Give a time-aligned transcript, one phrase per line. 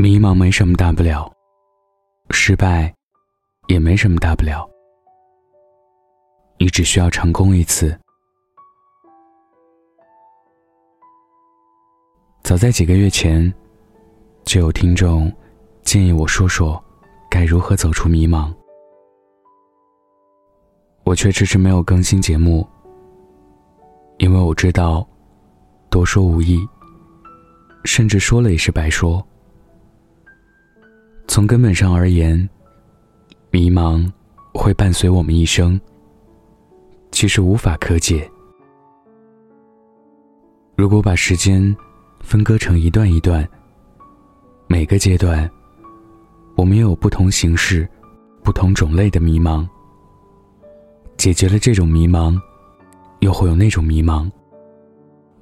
[0.00, 1.30] 迷茫没什么大不了，
[2.30, 2.90] 失败
[3.66, 4.66] 也没什么大不了。
[6.56, 7.94] 你只需要成功一次。
[12.42, 13.52] 早在几个月前，
[14.46, 15.30] 就有听众
[15.82, 16.82] 建议我说说
[17.30, 18.50] 该如何走出迷茫，
[21.04, 22.66] 我却迟迟没有更新节目，
[24.16, 25.06] 因为我知道
[25.90, 26.58] 多说无益，
[27.84, 29.22] 甚至说了也是白说。
[31.30, 32.36] 从根本上而言，
[33.52, 34.04] 迷茫
[34.52, 35.80] 会伴随我们一生，
[37.12, 38.28] 其实无法可解。
[40.74, 41.76] 如果把时间
[42.18, 43.48] 分割成一段一段，
[44.66, 45.48] 每个阶段，
[46.56, 47.88] 我们又有不同形式、
[48.42, 49.64] 不同种类的迷茫。
[51.16, 52.36] 解决了这种迷茫，
[53.20, 54.28] 又会有那种迷茫，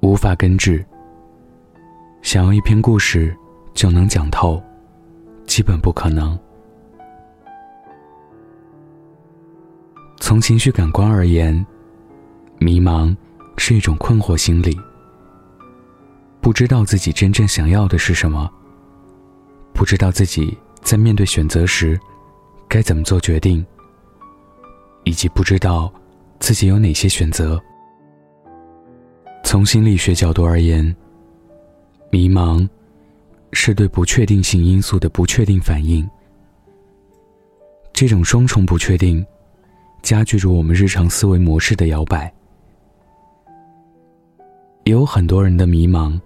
[0.01, 0.85] 无法根治。
[2.21, 3.35] 想要一篇故事
[3.73, 4.61] 就能讲透。
[5.49, 6.37] 基本不可能。
[10.19, 11.65] 从情绪感官而言，
[12.59, 13.17] 迷茫
[13.57, 14.79] 是一种困惑心理，
[16.39, 18.47] 不知道自己真正想要的是什么，
[19.73, 21.99] 不知道自己在面对选择时
[22.67, 23.65] 该怎么做决定，
[25.03, 25.91] 以及不知道
[26.39, 27.59] 自己有哪些选择。
[29.43, 30.95] 从心理学角度而言，
[32.11, 32.69] 迷茫。
[33.51, 36.07] 是对不确定性因素的不确定反应。
[37.91, 39.25] 这种双重不确定，
[40.01, 42.31] 加剧着我们日常思维模式的摇摆。
[44.85, 46.19] 也有很多人的迷茫，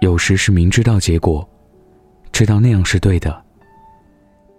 [0.00, 1.46] 有时是明知道结果，
[2.32, 3.44] 知道那样是对的，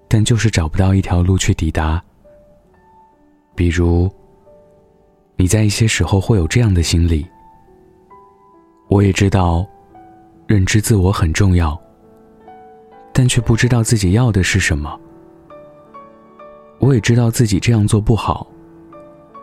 [0.08, 2.02] 但就是找不到一条路去抵达。
[3.56, 4.10] 比如，
[5.36, 7.26] 你在一些时候会有这样的心理。
[8.88, 9.66] 我也知道。
[10.52, 11.82] 认知自我很重要，
[13.14, 15.00] 但却不知道自己要的是什么。
[16.78, 18.46] 我也知道自己这样做不好，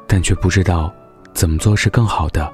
[0.06, 0.92] 但却不知道
[1.32, 2.52] 怎么做是更好的。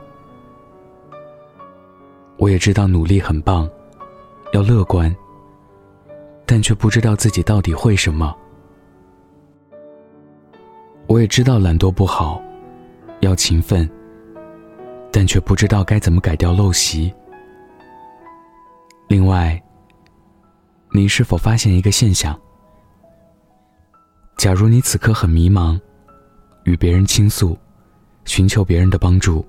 [2.36, 3.68] 我也知道努力很棒，
[4.52, 5.12] 要乐观，
[6.46, 8.32] 但却不知道自己到底会什么。
[11.08, 12.40] 我也知道懒惰不好，
[13.18, 13.90] 要勤奋，
[15.10, 17.12] 但却不知道该怎么改掉陋习。
[19.14, 19.62] 另外，
[20.90, 22.36] 你是否发现一个现象？
[24.36, 25.80] 假如你此刻很迷茫，
[26.64, 27.56] 与别人倾诉，
[28.24, 29.46] 寻求别人的帮助，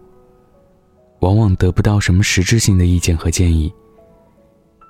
[1.21, 3.73] 往往得不到什么实质性的意见和建议，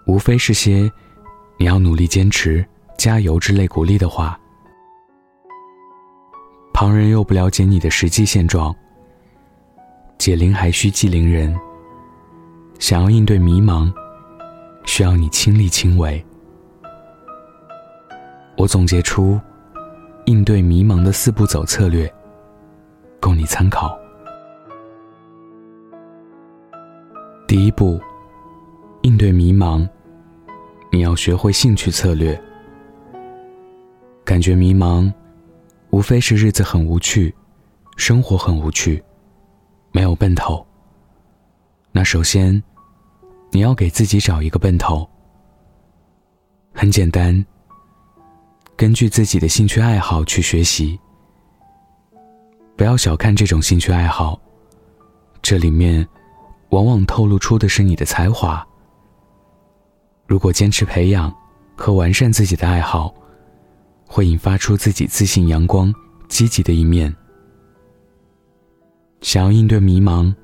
[0.07, 0.91] 无非是些
[1.57, 4.37] “你要努力坚持，加油”之类鼓励的话。
[6.73, 8.75] 旁人又不了解你的实际现状，
[10.17, 11.57] 解铃还须系铃人。
[12.77, 13.89] 想要应对迷茫。
[14.85, 16.23] 需要你亲力亲为。
[18.57, 19.39] 我总结出
[20.25, 22.11] 应对迷茫的四步走策略，
[23.19, 23.97] 供你参考。
[27.47, 27.99] 第一步，
[29.01, 29.87] 应对迷茫，
[30.91, 32.39] 你要学会兴趣策略。
[34.23, 35.11] 感觉迷茫，
[35.89, 37.35] 无非是日子很无趣，
[37.97, 39.03] 生活很无趣，
[39.91, 40.65] 没有奔头。
[41.91, 42.63] 那首先。
[43.55, 45.09] 你要给自己找一个奔头，
[46.73, 47.45] 很简单。
[48.75, 50.99] 根据自己的兴趣爱好去学习，
[52.75, 54.37] 不要小看这种兴趣爱好，
[55.41, 56.05] 这里面
[56.71, 58.61] 往往透露出的是你的才华。
[60.27, 61.33] 如果坚持培养
[61.77, 63.15] 和完善自己的爱好，
[64.05, 65.93] 会引发出自己自信、阳光、
[66.27, 67.15] 积极的一面。
[69.21, 70.35] 想要应对迷茫，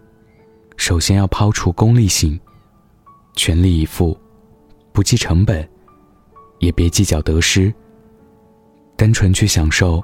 [0.77, 2.39] 首先要抛除功利性。
[3.43, 4.15] 全力以赴，
[4.91, 5.67] 不计成本，
[6.59, 7.73] 也别计较得失。
[8.95, 9.99] 单纯去享受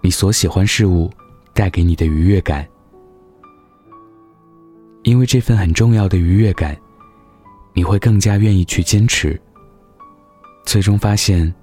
[0.00, 1.10] 你所喜欢事物
[1.52, 2.66] 带给你的愉悦感，
[5.02, 6.74] 因为这份很重要的愉悦感，
[7.74, 9.38] 你会更加愿意去坚持。
[10.64, 11.54] 最终发现，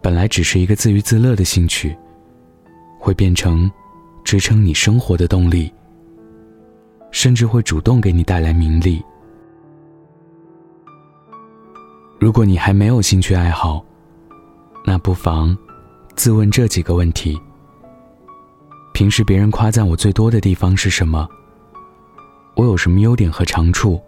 [0.00, 1.96] 本来只是一个自娱自乐的兴趣，
[3.00, 3.68] 会变成
[4.22, 5.74] 支撑你生活的动力，
[7.10, 9.04] 甚至会主动给你带来名利。
[12.22, 13.84] 如果你还没有兴趣爱好，
[14.84, 15.58] 那不妨
[16.14, 17.36] 自问这几个问题：
[18.94, 21.28] 平时别人夸赞我最多的地方是什么？
[22.54, 24.00] 我有什么优点和长处？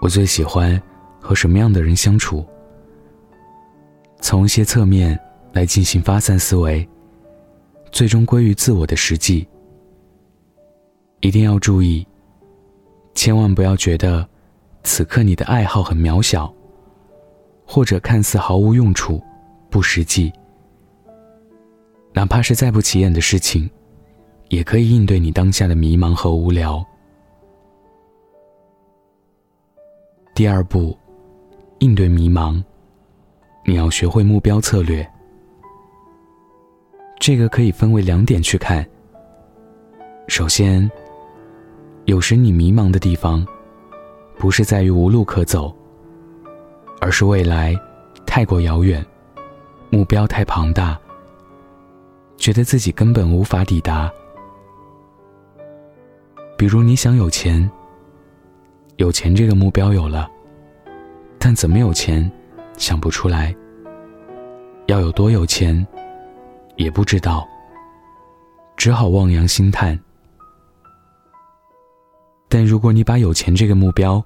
[0.00, 0.82] 我最喜欢
[1.20, 2.44] 和什么样的人相处？
[4.20, 5.16] 从一些侧面
[5.52, 6.84] 来进行发散思维，
[7.92, 9.46] 最终归于自我的实际。
[11.20, 12.04] 一定要注意，
[13.14, 14.28] 千万不要觉得
[14.82, 16.52] 此刻你的爱好很渺小。
[17.66, 19.20] 或者看似毫无用处、
[19.68, 20.32] 不实际。
[22.14, 23.68] 哪怕是再不起眼的事情，
[24.48, 26.82] 也可以应对你当下的迷茫和无聊。
[30.34, 30.96] 第二步，
[31.80, 32.62] 应对迷茫，
[33.64, 35.06] 你要学会目标策略。
[37.18, 38.86] 这个可以分为两点去看。
[40.28, 40.90] 首先，
[42.04, 43.46] 有时你迷茫的地方，
[44.38, 45.74] 不是在于无路可走，
[47.00, 47.74] 而是未来
[48.24, 49.04] 太过遥远，
[49.90, 50.98] 目标太庞大，
[52.36, 54.10] 觉得自己根本无法抵达。
[56.56, 57.70] 比如你想有钱，
[58.96, 60.28] 有钱这个目标有了，
[61.38, 62.30] 但怎么有钱，
[62.76, 63.54] 想不出来。
[64.86, 65.86] 要有多有钱，
[66.76, 67.46] 也不知道，
[68.76, 69.98] 只好望洋兴叹。
[72.48, 74.24] 但如果你把有钱这个目标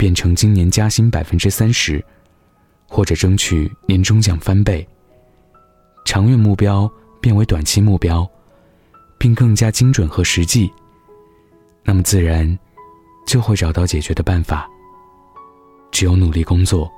[0.00, 2.02] 变成今年加薪百分之三十，
[2.88, 4.88] 或者争取年终奖翻倍，
[6.06, 8.26] 长远目标变为短期目标，
[9.18, 10.72] 并更加精准和实际，
[11.84, 12.58] 那么自然
[13.26, 14.66] 就会找到解决的办法。
[15.90, 16.90] 只有努力工作，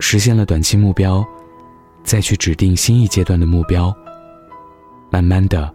[0.00, 1.22] 实现了短期目标，
[2.02, 3.94] 再去指定新一阶段的目标，
[5.10, 5.70] 慢慢的。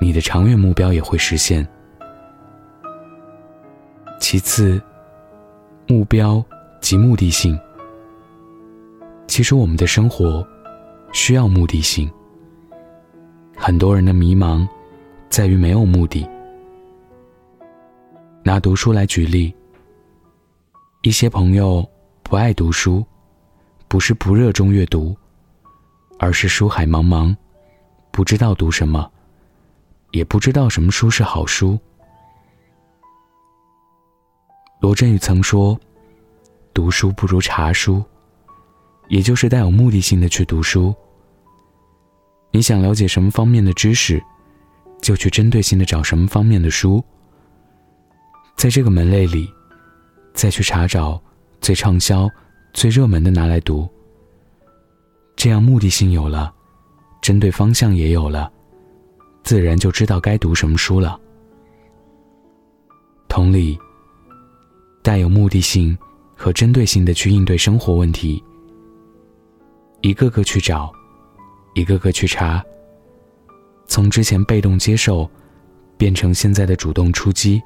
[0.00, 1.66] 你的长远目标也会实现。
[4.18, 4.80] 其次，
[5.86, 6.42] 目标
[6.80, 7.58] 及目的性。
[9.26, 10.46] 其实我们的生活
[11.12, 12.10] 需要目的性。
[13.56, 14.66] 很多人的迷茫
[15.28, 16.28] 在于没有目的。
[18.42, 19.54] 拿读书来举例，
[21.02, 21.86] 一些朋友
[22.22, 23.04] 不爱读书，
[23.88, 25.16] 不是不热衷阅读，
[26.18, 27.34] 而是书海茫茫，
[28.10, 29.10] 不知道读什么。
[30.12, 31.78] 也不知道什么书是好书。
[34.78, 35.78] 罗振宇曾说
[36.74, 38.04] ：“读书不如查书，
[39.08, 40.94] 也就是带有目的性的去读书。
[42.50, 44.22] 你想了解什么方面的知识，
[45.00, 47.02] 就去针对性的找什么方面的书，
[48.56, 49.50] 在这个门类里，
[50.34, 51.20] 再去查找
[51.60, 52.28] 最畅销、
[52.72, 53.88] 最热门的拿来读。
[55.36, 56.54] 这样目的性有了，
[57.22, 58.52] 针对方向也有了。”
[59.42, 61.20] 自然就知道该读什么书了。
[63.28, 63.78] 同理，
[65.06, 65.96] 带有目的性
[66.34, 68.42] 和针对性的去应对生活问题，
[70.00, 70.92] 一个个去找，
[71.76, 72.60] 一个个去查，
[73.86, 75.30] 从之前被动接受，
[75.96, 77.62] 变成现在的主动出击，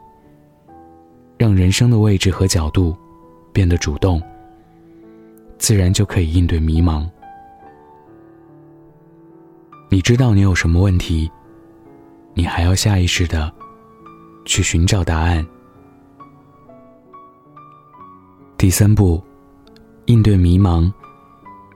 [1.38, 2.94] 让人生的位置和角度
[3.54, 4.20] 变得主动，
[5.56, 7.08] 自然就可以应对迷茫。
[9.88, 11.30] 你知道你有什么问题？
[12.34, 13.50] 你还要下意识的
[14.44, 15.42] 去寻找答案。
[18.60, 19.18] 第三步，
[20.04, 20.92] 应对迷茫，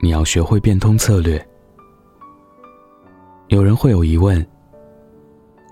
[0.02, 1.42] 你要学会变通策略。
[3.48, 4.46] 有人会有疑问：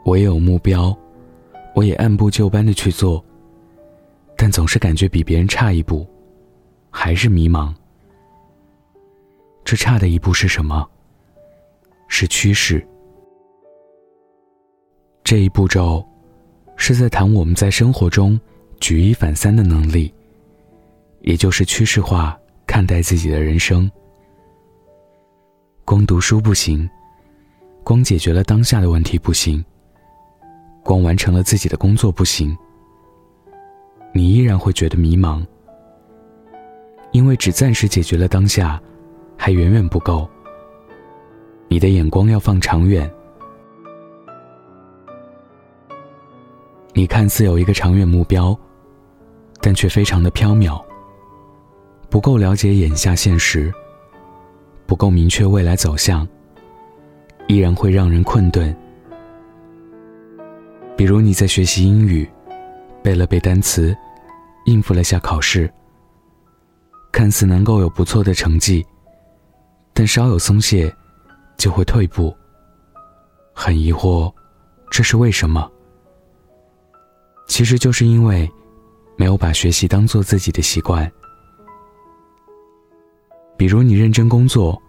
[0.06, 0.96] 我也有目标，
[1.74, 3.22] 我也按部就班的去做，
[4.38, 6.06] 但总是感觉比别人差一步，
[6.88, 7.74] 还是迷茫。
[9.66, 10.88] 这差的一步是什么？
[12.08, 12.82] 是趋势。
[15.22, 16.02] 这一步骤，
[16.78, 18.40] 是在谈我们在生活中
[18.80, 20.10] 举一反三的能力，
[21.22, 23.90] 也就是趋势化看待自己的人生。
[25.84, 26.88] 光读书不行，
[27.84, 29.64] 光解决了当下的问题不行，
[30.82, 32.56] 光完成了自己的工作不行，
[34.12, 35.44] 你依然会觉得迷茫，
[37.12, 38.80] 因为只暂时解决了当下，
[39.36, 40.28] 还远远不够。
[41.68, 43.10] 你的眼光要放长远。
[46.94, 48.58] 你看似有一个长远目标，
[49.60, 50.82] 但却非常的飘渺，
[52.12, 53.72] 不够了解眼下现实，
[54.84, 56.28] 不够明确未来走向，
[57.48, 58.76] 依然会让人困顿。
[60.94, 62.28] 比如你在学习英语，
[63.02, 63.96] 背了背单词，
[64.66, 65.72] 应付了下考试，
[67.10, 68.86] 看似能够有不错的成绩，
[69.94, 70.94] 但稍有松懈，
[71.56, 72.36] 就会退步。
[73.54, 74.30] 很疑惑，
[74.90, 75.66] 这是为什么？
[77.48, 78.46] 其实就是因为，
[79.16, 81.10] 没有把学习当做自己的习惯。
[83.56, 84.80] 比如你认真工作，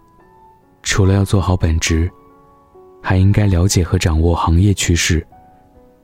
[0.82, 2.10] 除了要做好本职，
[3.02, 5.24] 还应该了解和掌握行业趋势，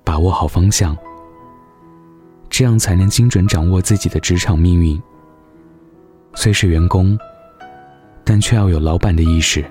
[0.05, 0.97] 把握好方向。
[2.49, 5.01] 这样才能精准掌握自己的职场命运。
[6.35, 7.19] 虽是员工，
[8.25, 9.65] 但却要有老板的意识。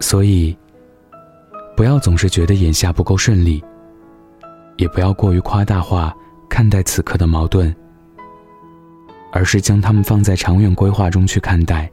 [0.00, 0.56] 所以，
[1.76, 3.62] 不要总是觉得眼下不够顺利。
[4.76, 6.10] 也不要过于夸大化
[6.48, 7.74] 看待此刻的矛盾。
[9.32, 11.90] 而是将它们放在长远规划中去看待，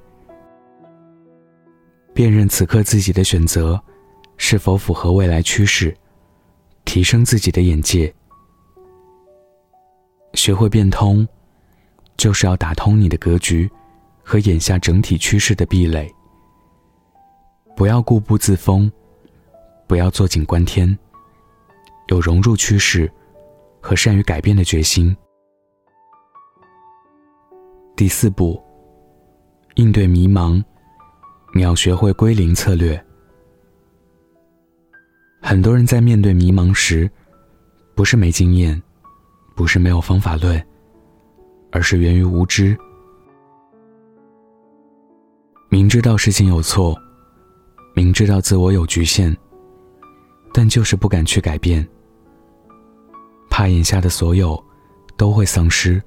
[2.14, 3.82] 辨认此刻自己的选择
[4.38, 5.96] 是否符合未来趋势，
[6.86, 8.14] 提升自己的眼界，
[10.34, 11.28] 学会变通，
[12.16, 13.70] 就是要打通你的格局
[14.24, 16.12] 和眼下整体趋势的壁垒，
[17.76, 18.92] 不要固步自封，
[19.86, 20.98] 不要坐井观天，
[22.08, 23.12] 有融入趋势。
[23.80, 25.16] 和善于改变的决心。
[27.98, 28.62] 第四步，
[29.74, 30.64] 应对迷茫，
[31.52, 33.04] 你要学会归零策略。
[35.42, 37.10] 很多人在面对迷茫时，
[37.96, 38.80] 不是没经验，
[39.56, 40.64] 不是没有方法论，
[41.72, 42.78] 而是源于无知。
[45.68, 46.96] 明知道事情有错，
[47.96, 49.36] 明知道自我有局限，
[50.54, 51.86] 但就是不敢去改变。
[53.50, 54.64] 怕眼下的所有
[55.18, 56.00] 都会丧失，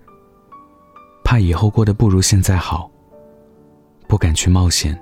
[1.31, 2.91] 怕以后过得不如现在好，
[4.09, 5.01] 不敢去冒险。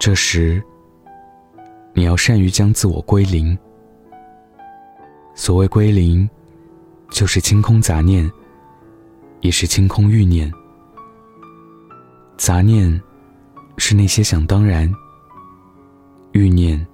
[0.00, 0.60] 这时，
[1.94, 3.56] 你要善于将自我归零。
[5.36, 6.28] 所谓归零，
[7.08, 8.28] 就是清空杂念，
[9.42, 10.52] 也是清空欲念。
[12.36, 13.00] 杂念
[13.78, 14.92] 是那些想当然，
[16.32, 16.84] 欲念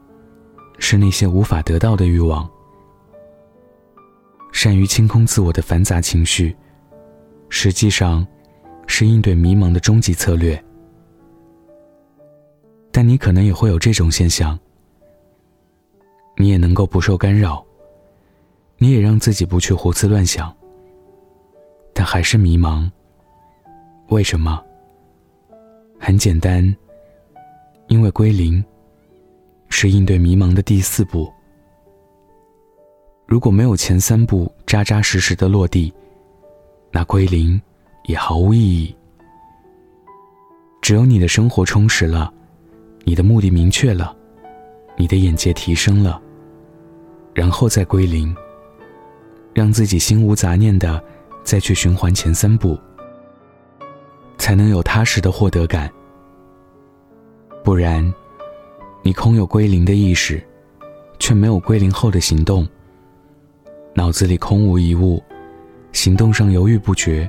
[0.79, 2.47] 是那些无法得到的欲望。
[4.53, 6.55] 善于清空自我的繁杂情绪，
[7.49, 8.27] 实际上
[8.87, 10.63] 是应对迷茫的终极策略。
[12.91, 14.59] 但你可能也会有这种现象：
[16.37, 17.65] 你也能够不受干扰，
[18.77, 20.55] 你也让自己不去胡思乱想，
[21.93, 22.91] 但还是迷茫。
[24.09, 24.63] 为什么？
[26.01, 26.75] 很简单，
[27.89, 28.65] 因为归零
[29.69, 31.33] 是应对迷茫的第四步。
[33.27, 35.93] 如果没有前三步扎扎实实的落地，
[36.91, 37.61] 那归零
[38.05, 38.95] 也毫无意义。
[40.81, 42.33] 只有你的生活充实了，
[43.05, 44.17] 你的目的明确了，
[44.97, 46.21] 你的眼界提升了，
[47.35, 48.35] 然后再归零，
[49.53, 51.03] 让自己心无杂念的
[51.43, 52.79] 再去循环前三步，
[54.39, 55.91] 才能有踏实的获得感。
[57.63, 58.15] 不然，
[59.03, 60.43] 你空有归零的意识，
[61.19, 62.67] 却没有归零后的行动。
[63.95, 65.23] 脑子里空无一物，
[65.93, 67.29] 行动上犹豫不决，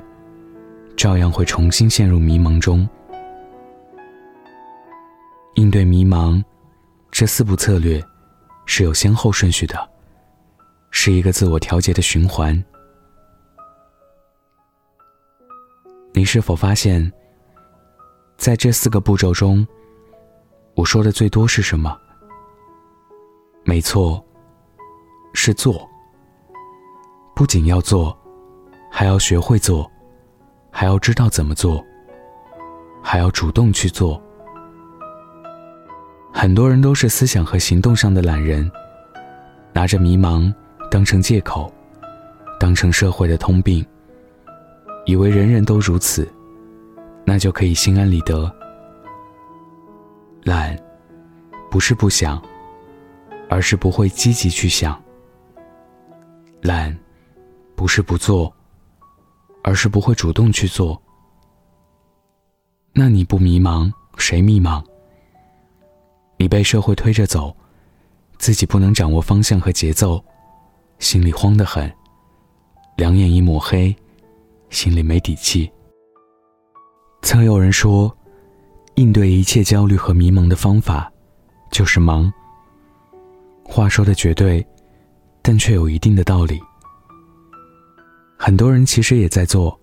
[0.96, 2.88] 照样会重新陷入迷茫中。
[5.54, 6.42] 应对迷茫，
[7.10, 8.02] 这四步策略
[8.66, 9.88] 是有先后顺序的，
[10.90, 12.62] 是一个自我调节的循环。
[16.12, 17.12] 你是否发现，
[18.36, 19.66] 在这四个步骤中，
[20.74, 21.98] 我说的最多是什么？
[23.64, 24.24] 没错，
[25.34, 25.88] 是做。
[27.34, 28.16] 不仅要做，
[29.00, 29.90] 还要学会做，
[30.70, 31.82] 还要知道怎么做，
[33.02, 34.22] 还要主动去做。
[36.30, 38.70] 很多人都是思想和行动上的懒人，
[39.72, 40.52] 拿着迷茫
[40.90, 41.72] 当成借口，
[42.58, 43.82] 当成社会的通病，
[45.06, 46.30] 以为人人都如此，
[47.24, 48.54] 那就可以心安理得。
[50.42, 50.78] 懒，
[51.70, 52.38] 不是不想，
[53.48, 55.02] 而是不会积极去想。
[56.60, 56.94] 懒。
[57.74, 58.54] 不是不做，
[59.62, 61.00] 而是不会主动去做。
[62.92, 64.84] 那你不迷茫，谁迷茫？
[66.36, 67.54] 你被社会推着走，
[68.38, 70.22] 自己不能掌握方向和节奏，
[70.98, 71.92] 心里慌得很，
[72.96, 73.94] 两眼一抹黑，
[74.70, 75.70] 心里没底气。
[77.22, 78.14] 曾有人说，
[78.94, 81.12] 应对一切焦虑和迷茫的方法，
[81.70, 82.32] 就是忙。
[83.62, 84.66] 话说的绝对，
[85.42, 86.60] 但却有一定的道理。
[88.42, 89.78] 很多人其实也在做，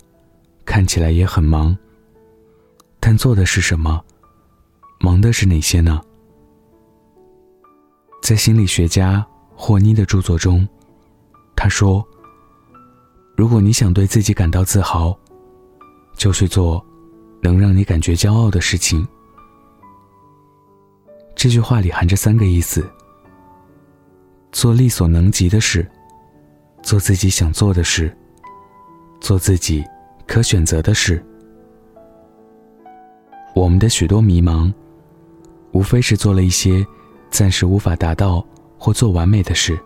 [0.65, 1.77] 看起来也很忙。
[2.99, 4.03] 但做的是什么？
[4.99, 6.01] 忙的是哪些呢？
[8.19, 9.23] 在心理学家
[9.55, 10.67] 霍妮的著作中，
[11.55, 12.03] 他说
[13.37, 15.15] ：“如果你想对自己感到自豪，
[16.15, 16.83] 就去做
[17.43, 19.07] 能让你感觉骄傲的事情。”
[21.37, 22.89] 这句话里含着三个意思：
[24.51, 25.87] 做力所能及的事，
[26.81, 28.11] 做自己想做的事。
[29.19, 29.83] 做自己
[30.25, 31.23] 可选择的事。
[33.55, 34.71] 我们的许多迷茫，
[35.71, 36.85] 无非是做了一些
[37.29, 38.45] 暂时无法达到
[38.77, 39.77] 或做完美的事，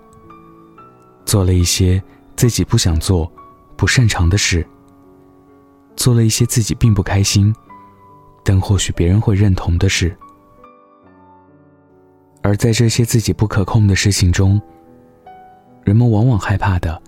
[1.26, 2.02] 做了一些
[2.36, 3.32] 自己不想做、
[3.78, 4.66] 不擅长的事，
[5.96, 7.54] 做了一些自己并不开心，
[8.44, 10.16] 但或许别人会认同的事。
[12.44, 14.62] 而在这些自己不可控的事情中，
[15.84, 17.02] 人们往往害怕的，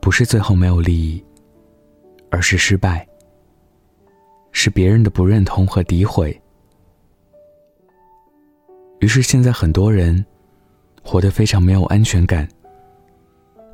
[0.00, 1.24] 不是最后没有利益。
[2.30, 3.06] 而是失败，
[4.52, 6.40] 是别人的不认同和诋毁。
[9.00, 10.24] 于是现在很多人
[11.02, 12.48] 活得非常没有安全感，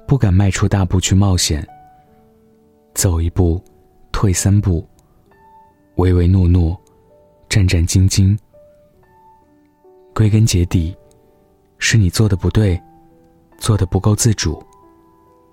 [0.06, 1.66] 不敢迈出大步去冒险，
[2.94, 3.62] 走一步，
[4.10, 4.86] 退三步，
[5.94, 6.78] 唯唯诺诺，
[7.48, 8.36] 战战兢兢。
[10.14, 10.94] 归根结底，
[11.78, 12.78] 是你做的不对，
[13.58, 14.62] 做的不够自主，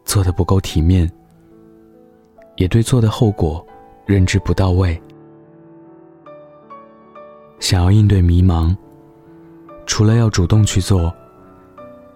[0.03, 1.09] 做的不够体面，
[2.59, 3.65] 也对做的后果
[4.05, 5.01] 认知不到位。
[7.59, 8.75] 想要应对迷茫，
[9.85, 11.13] 除了要主动去做，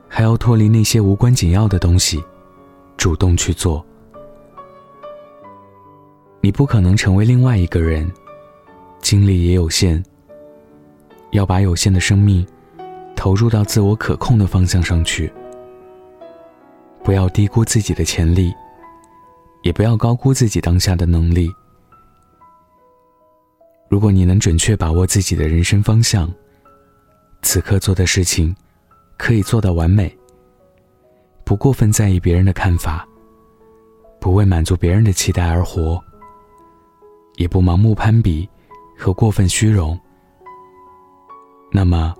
[0.09, 2.21] 还要脱离那些无关紧要的东西，
[2.97, 3.83] 主动去做。
[6.41, 8.11] 你不可能成为另外一个人，
[8.99, 10.03] 精力也有限。
[11.31, 12.45] 要把有限的生命
[13.15, 15.31] 投入到自我可控的方向上去，
[17.01, 18.53] 不要低估自己的潜力，
[19.63, 21.51] 也不要高估自己当下的能力。
[23.89, 26.31] 如果你能准确把握自己的人生方向，
[27.41, 28.55] 此刻做的事情
[29.17, 30.15] 可以做到完美，
[31.43, 33.07] 不过分在意别人的看法，
[34.19, 36.03] 不为满足别人的期待而活，
[37.35, 38.49] 也不盲目攀比
[38.97, 39.99] 和过分虚荣。
[41.71, 42.13] 那么，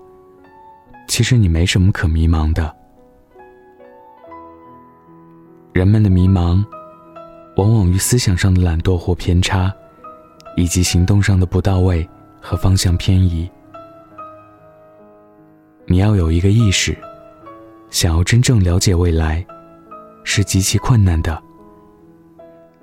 [1.07, 2.75] 其实你没什么可迷茫的。
[5.73, 6.63] 人们的迷茫，
[7.55, 9.73] 往往与思想上的懒惰或偏差，
[10.55, 12.07] 以及行动上的不到位
[12.41, 13.49] 和方向偏移。
[15.85, 16.97] 你要有一个意识，
[17.89, 19.45] 想要真正了解未来，
[20.23, 21.41] 是极其困难的。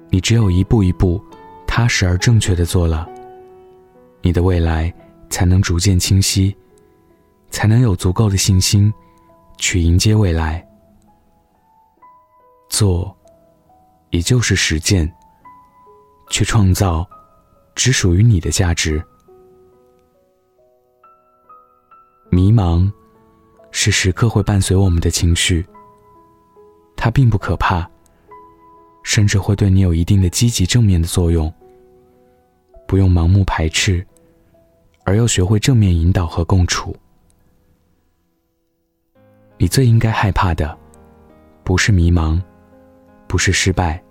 [0.08, 1.22] 你只有一步一步，
[1.66, 3.08] 踏实而正确的做了，
[4.22, 4.92] 你的未来
[5.28, 6.56] 才能逐渐清晰。
[7.52, 8.94] 才能有足够的信心，
[9.58, 10.64] 去迎接未来。
[12.68, 13.12] 做，
[14.10, 15.10] 也就是实践，
[16.28, 17.08] 去创造
[17.74, 19.02] 只属于你的价值。
[22.28, 22.90] 迷茫，
[23.70, 25.64] 是时刻会伴随我们的情绪。
[26.96, 27.88] 它并不可怕，
[29.02, 31.52] 甚至会对你有一定的积极正面的作用。
[32.86, 34.06] 不用盲目排斥，
[35.04, 36.94] 而要学会正面引导和共处。
[39.56, 40.76] 你最应该害怕的，
[41.62, 42.40] 不是迷茫，
[43.30, 44.02] 不是失败，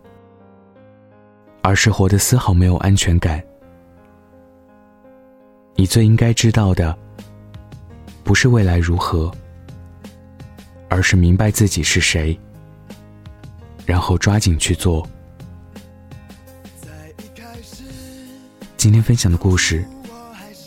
[1.62, 3.44] 而是活得丝毫没有安全感。
[5.76, 6.98] 你最应该知道的，
[8.24, 9.30] 不是未来如何，
[10.88, 12.40] 而是明白自己是谁，
[13.86, 15.06] 然后抓紧去做。
[18.78, 19.86] 今天分享的故事，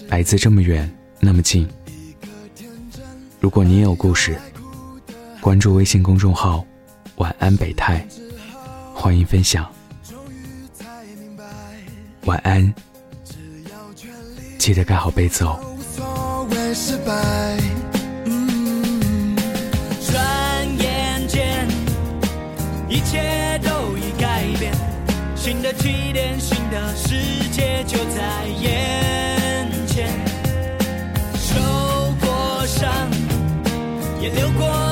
[0.09, 1.67] 来自这么远那么近。
[3.41, 4.39] 如果你也有故事，
[5.41, 6.63] 关注微信公众号
[7.17, 8.07] “晚安北泰”，
[9.03, 9.69] 欢迎分享。
[12.25, 12.73] 晚安，
[14.61, 15.59] 记得盖好被子哦。
[20.09, 21.67] 转眼间，
[22.89, 24.73] 一切都已改变，
[25.35, 30.09] 新的起点，新的世界就在眼前。
[31.35, 31.59] 受
[32.21, 33.11] 过伤，
[34.21, 34.92] 也流过。